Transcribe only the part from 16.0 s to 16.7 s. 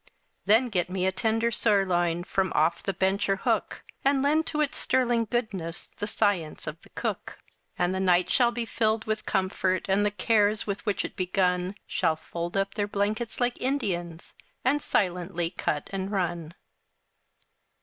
run.